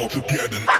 [0.00, 0.79] all together.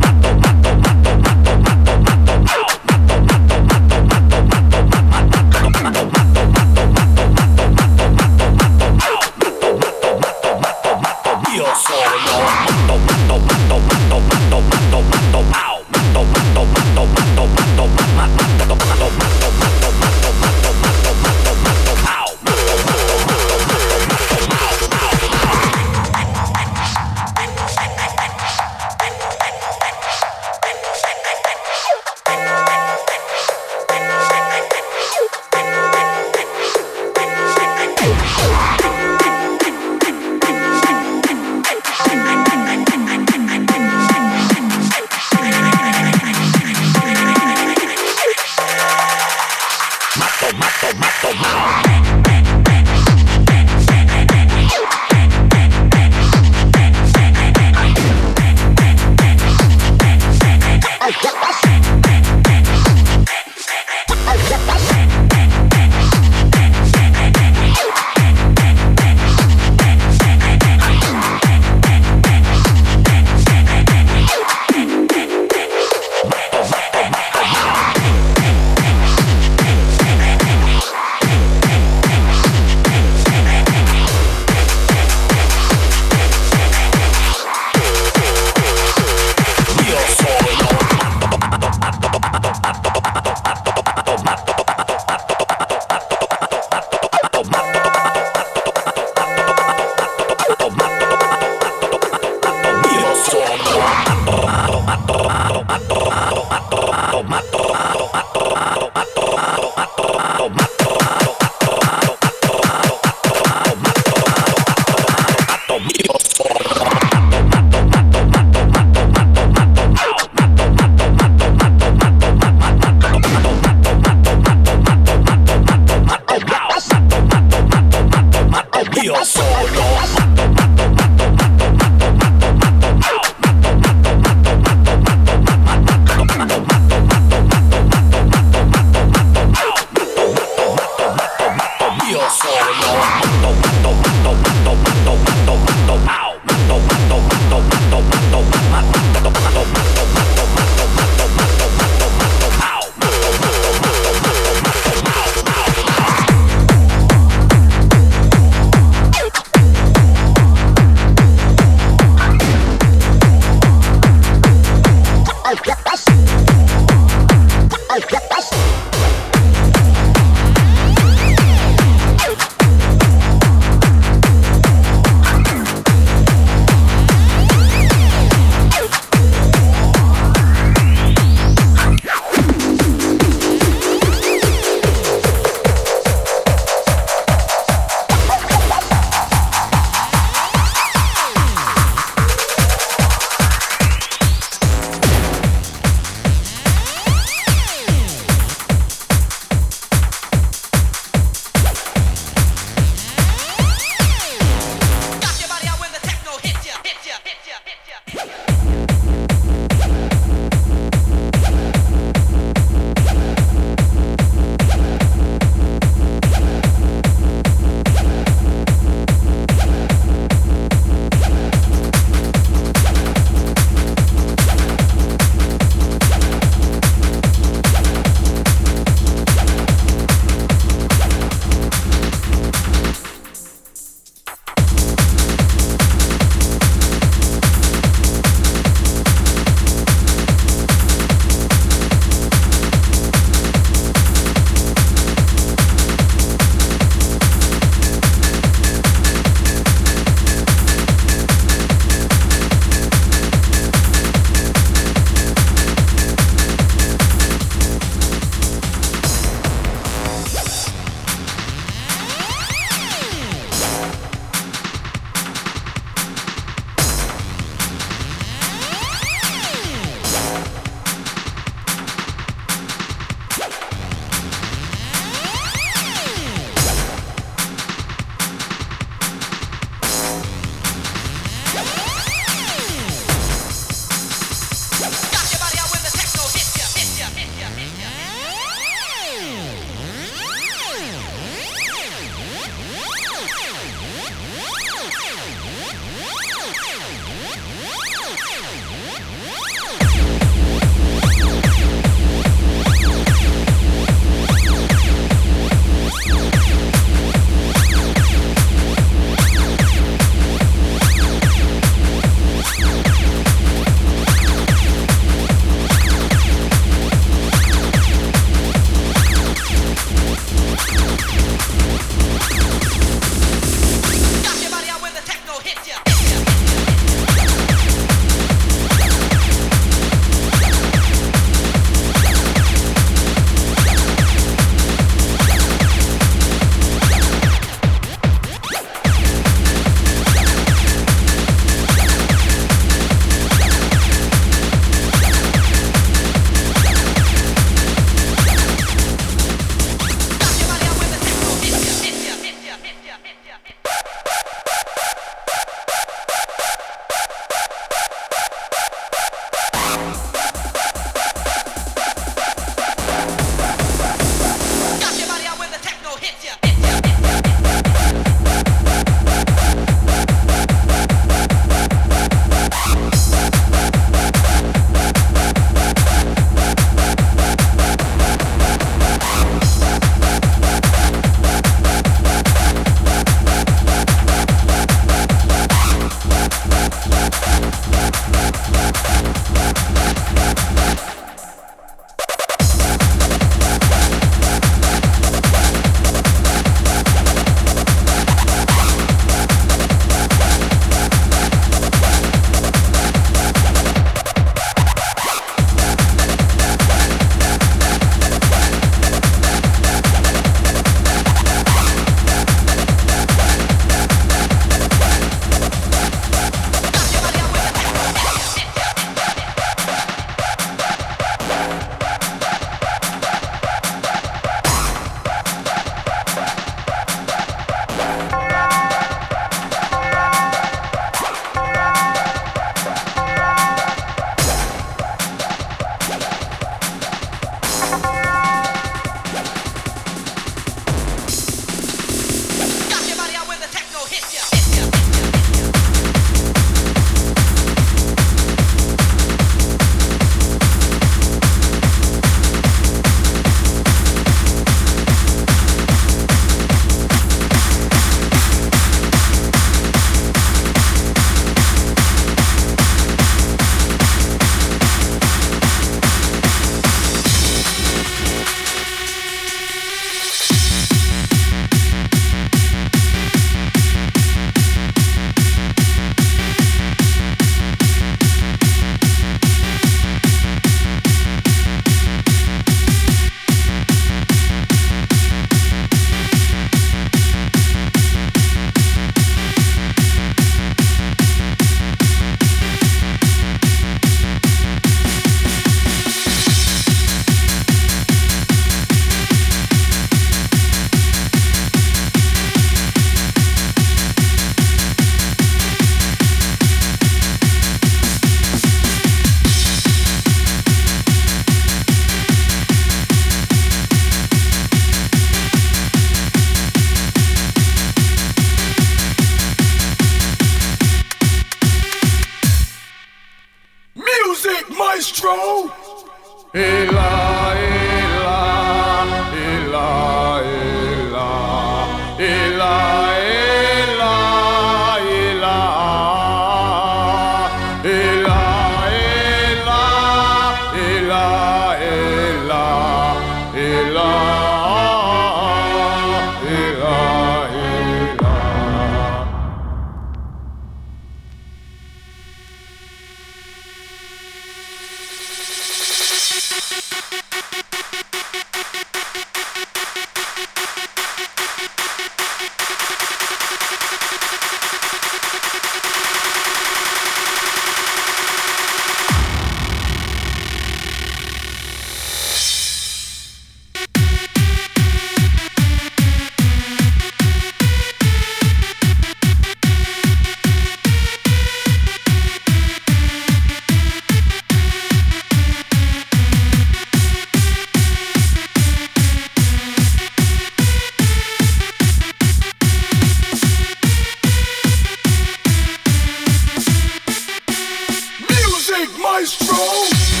[598.61, 600.00] Big Maestro!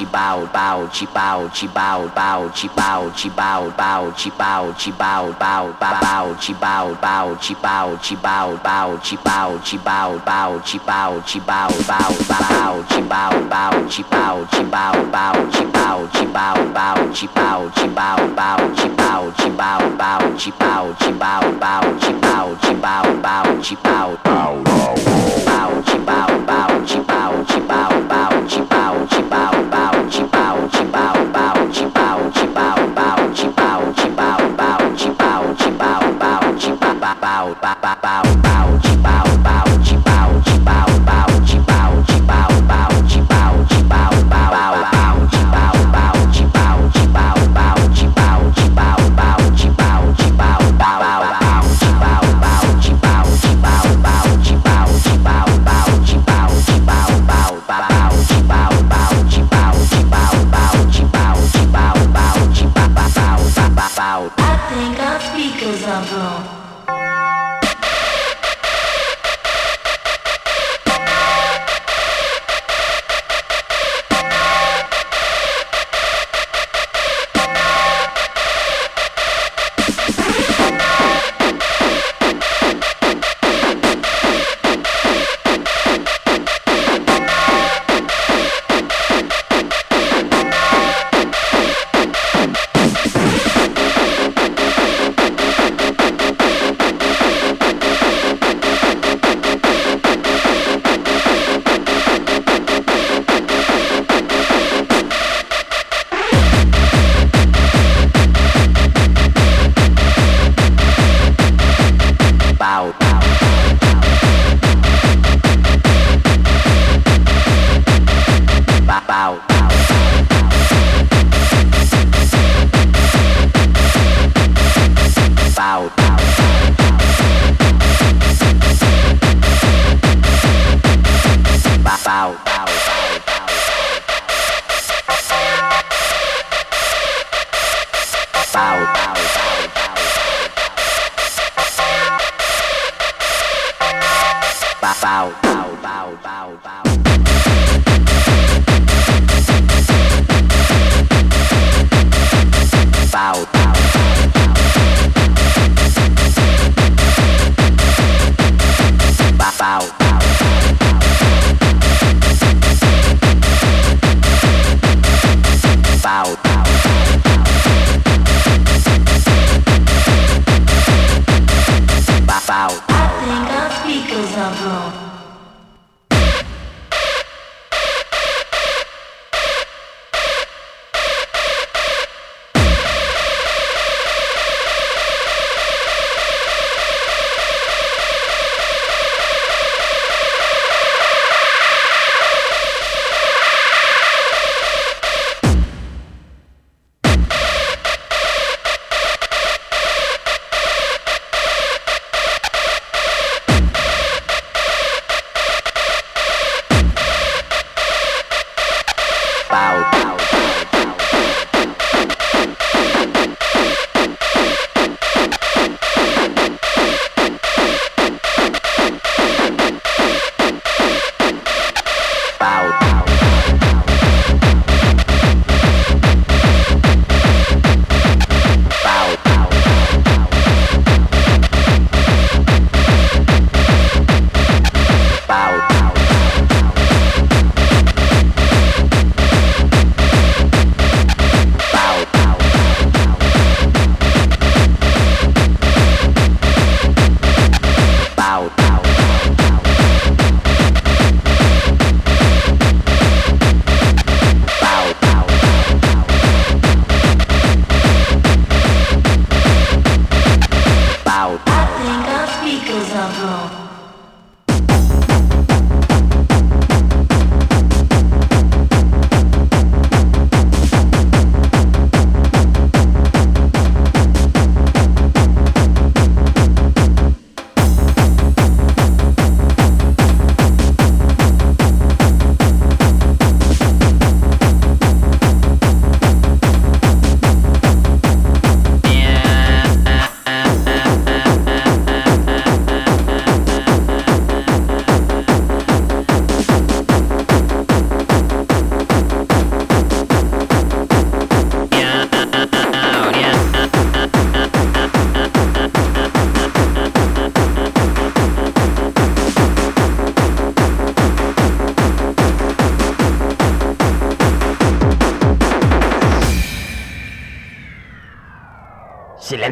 [0.00, 28.89] 鸡包包鸡包鸡包包鸡包鸡包包鸡包鸡包包包鸡包包鸡包鸡包包鸡包鸡包包鸡包鸡包包鸡包包鸡包包鸡包鸡包包鸡包鸡包包鸡包鸡包包鸡包鸡包包鸡包鸡包包鸡包鸡包包鸡包包鸡包包鸡包包鸡包鸡包包鸡包
[37.74, 38.29] pau.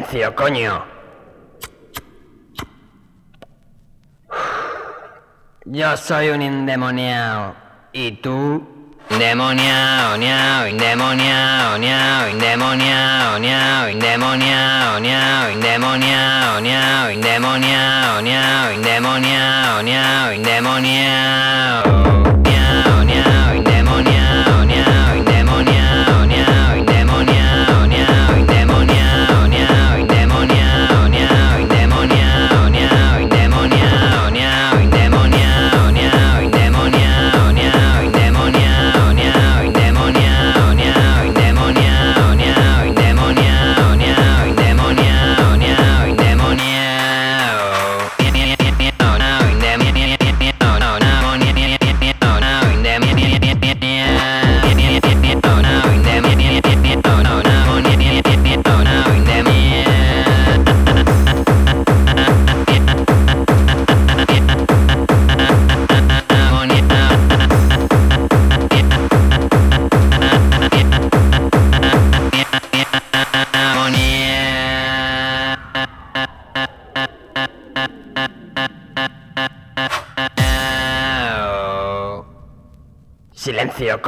[0.09, 0.85] Silencio, coño.
[5.65, 7.55] Yo soy un endemoniado.
[7.93, 8.95] ¿Y tú?
[9.09, 22.08] Endemoniado, niao, endemoniado, niao, endemoniado, niao, endemoniado, niao, endemoniado, niao, endemoniado, niao, endemoniado, niao, endemoniado.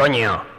[0.01, 0.50] Coño.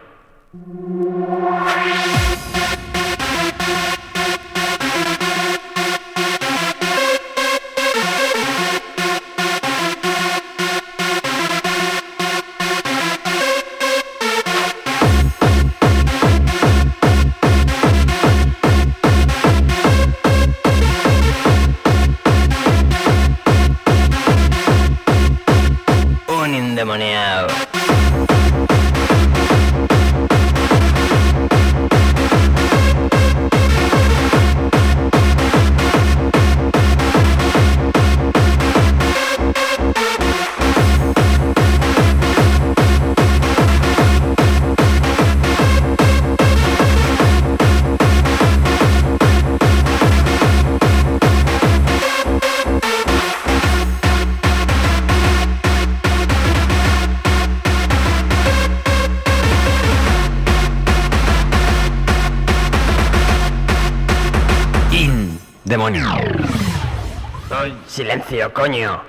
[68.63, 69.03] Coño.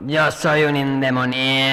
[0.00, 1.67] Yo soy un endemoniado.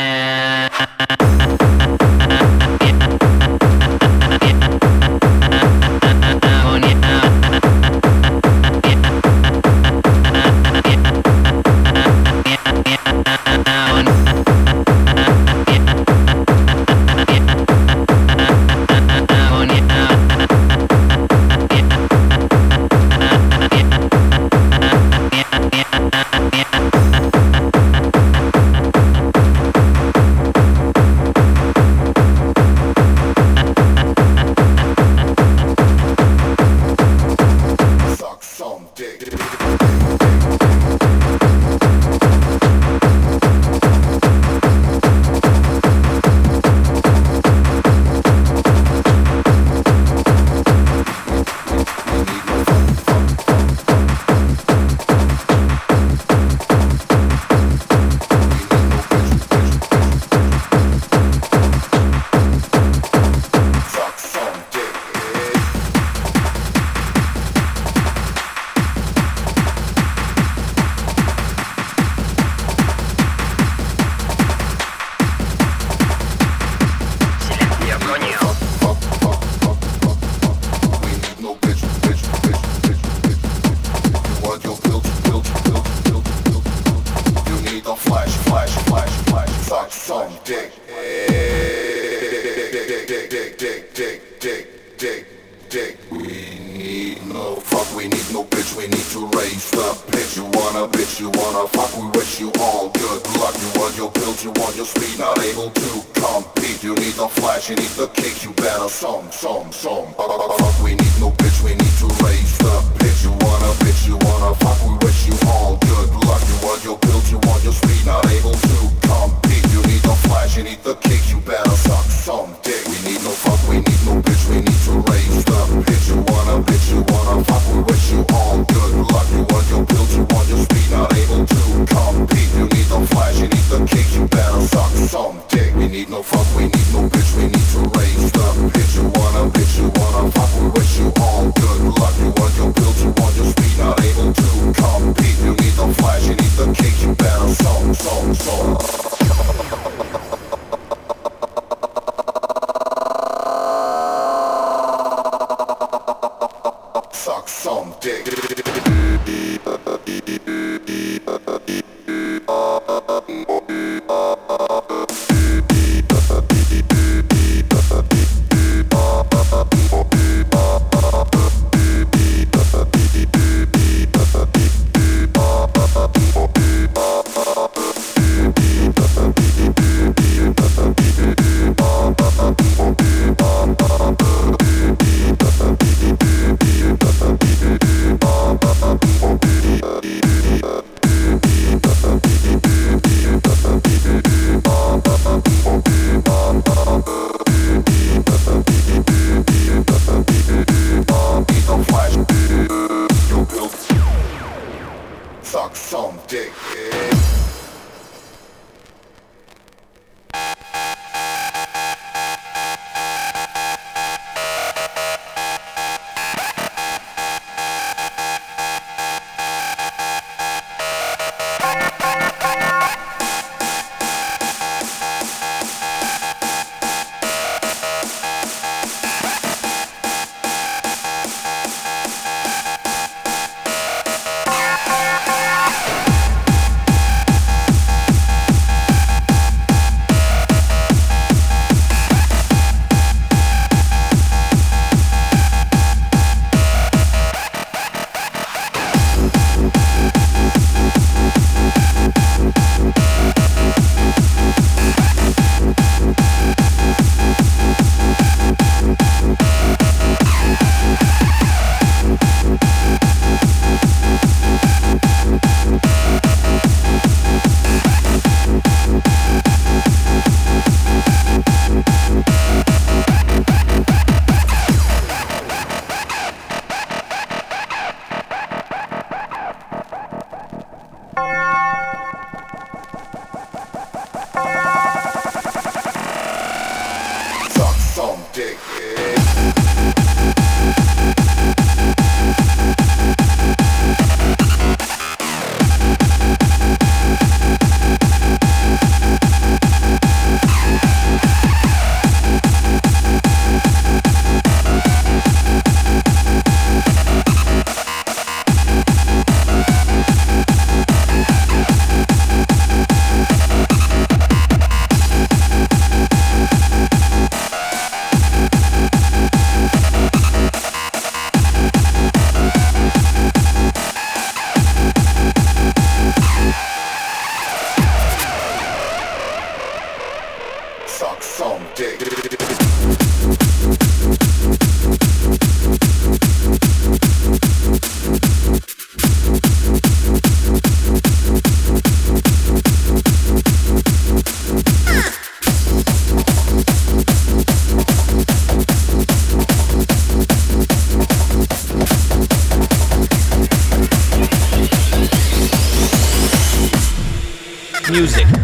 [357.95, 358.34] Music.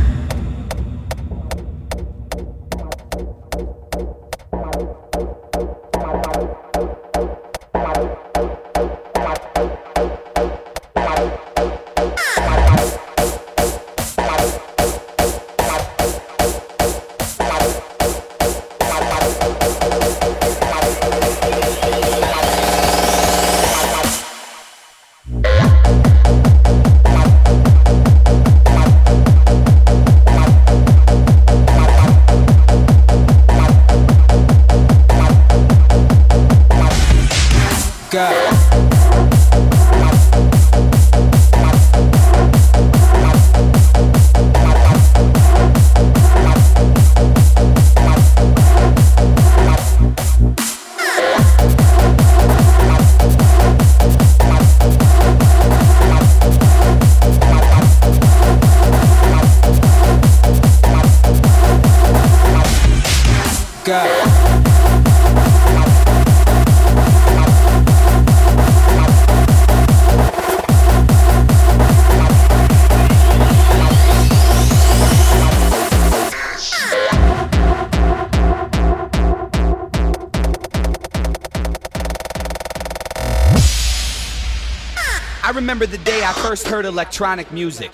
[85.61, 87.91] remember the day I first heard electronic music.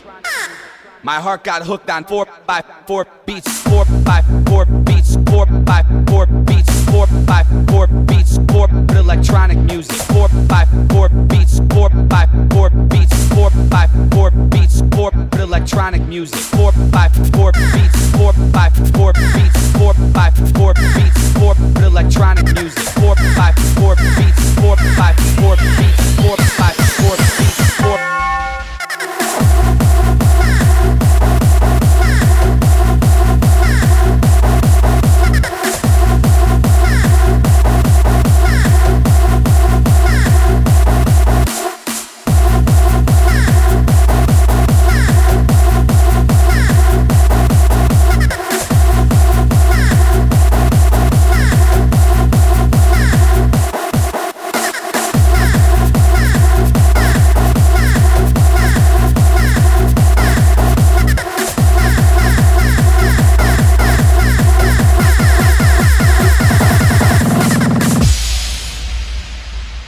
[1.04, 4.66] My heart got hooked on 4 by 4 beats, 4 by 4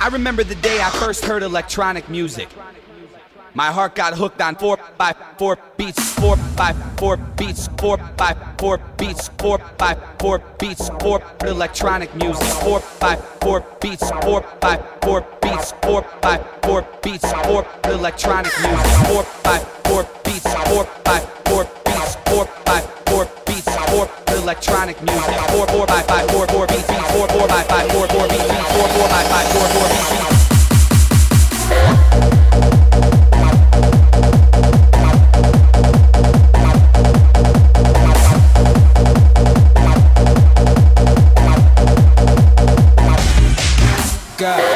[0.10, 2.50] I remember the day I first heard electronic music.
[3.54, 8.36] My heart got hooked on four by four beats, four by four beats, four by
[8.58, 14.84] four beats, four by four beats, four electronic music, four by four beats, four by
[15.04, 21.20] four beats, four by four beats, four electronic music, four by four beats, four by
[21.46, 22.99] four beats, four by
[24.06, 27.92] four electronic music, four four by five four four beats, beats, four four by five
[27.92, 30.40] four four beats, beats, four four by five four four beats, beats.
[44.38, 44.69] Go.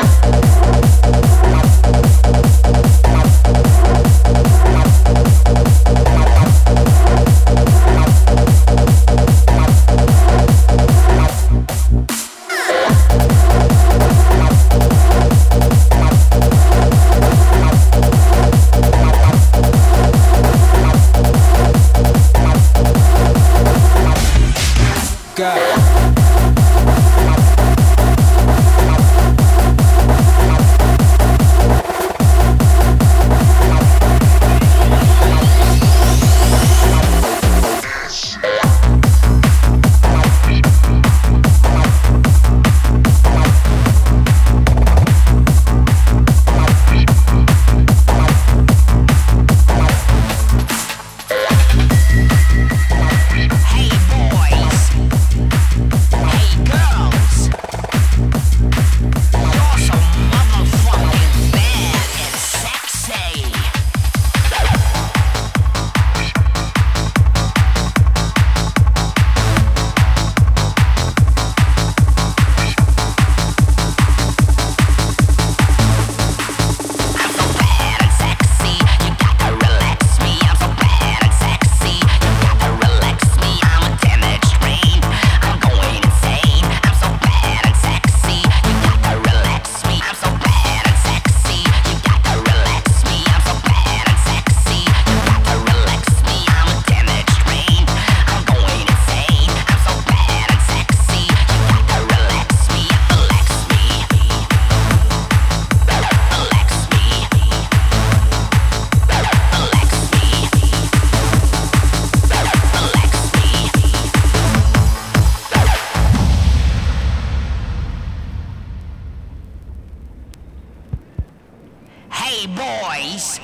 [122.33, 123.39] Hey, boys.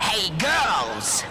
[0.00, 1.24] Hey, girls.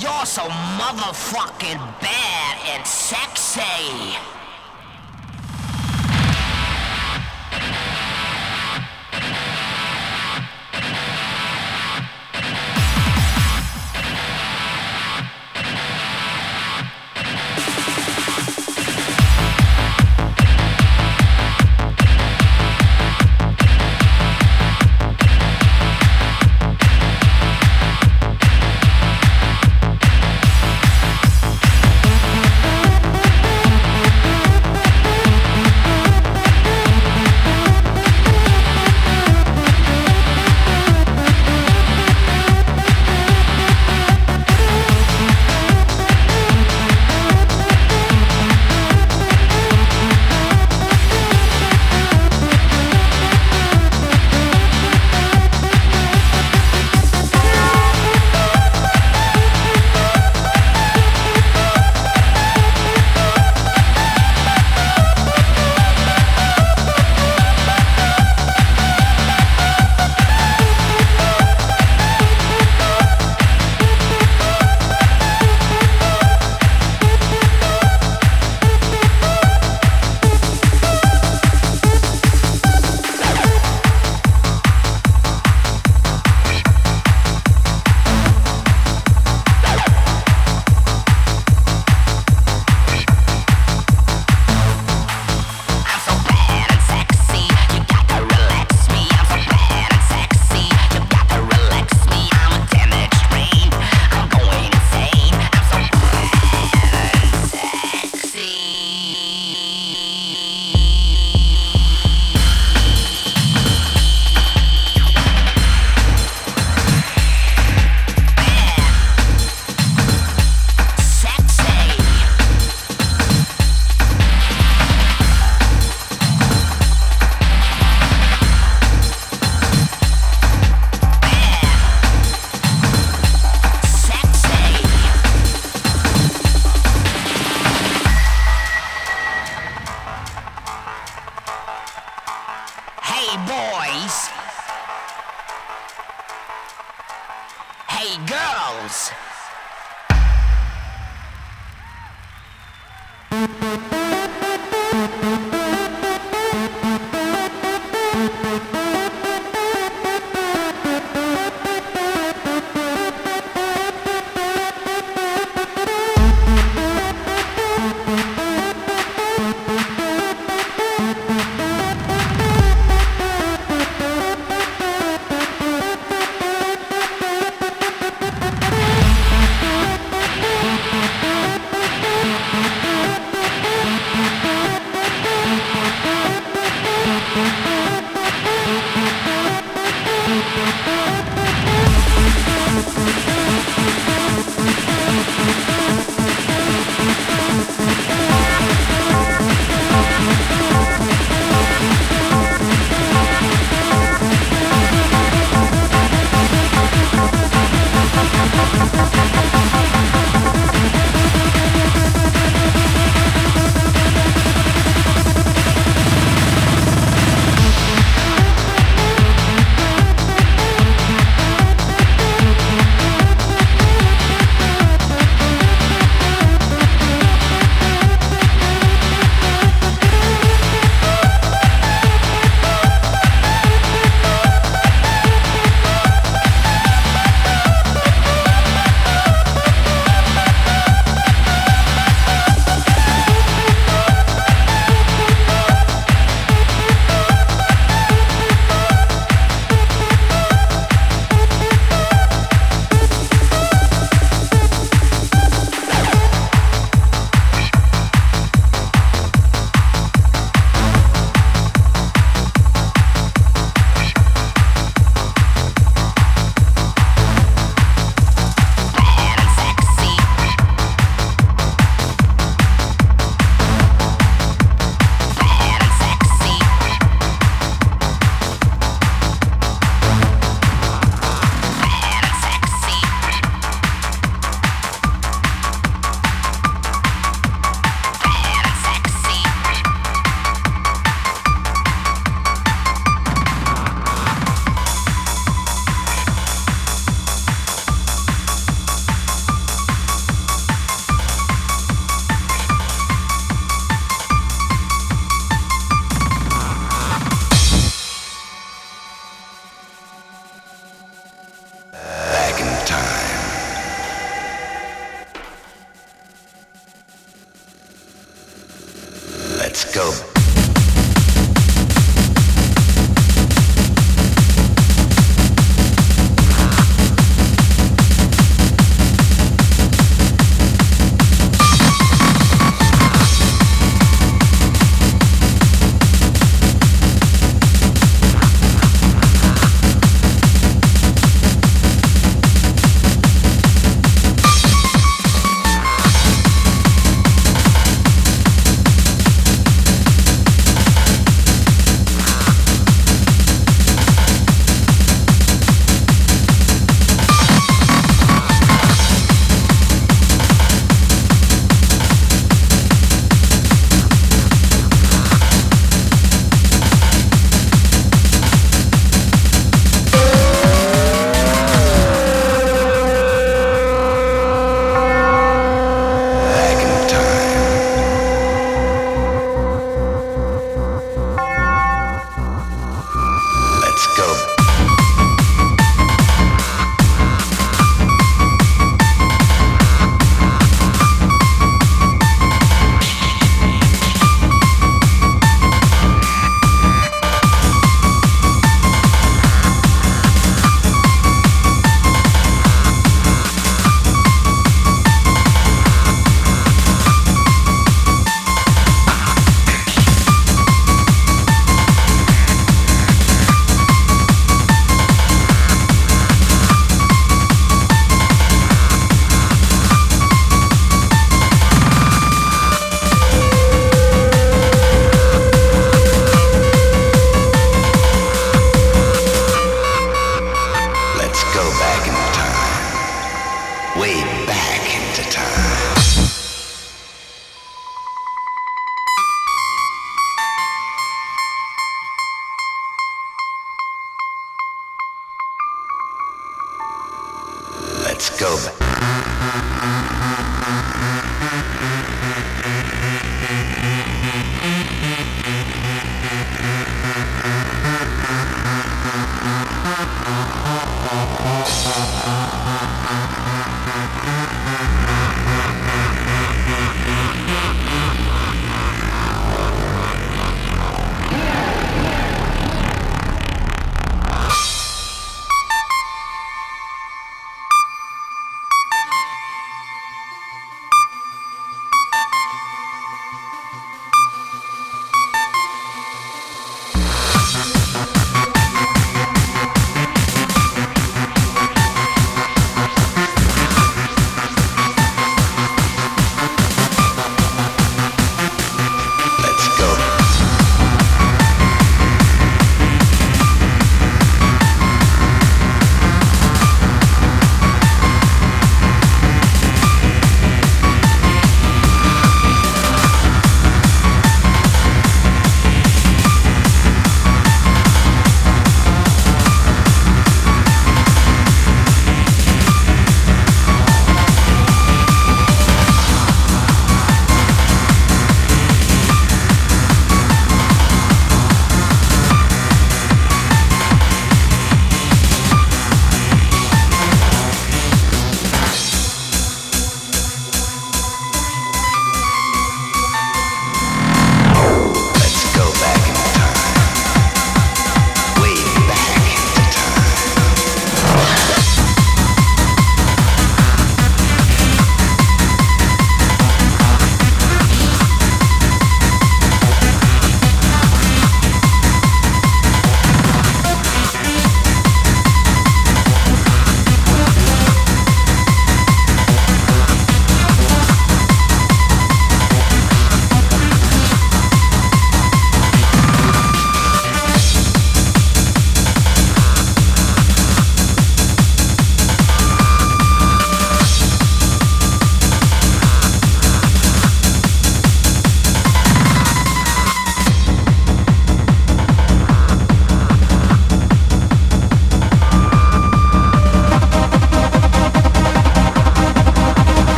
[0.00, 0.48] You're so
[0.80, 4.16] motherfucking bad and sexy.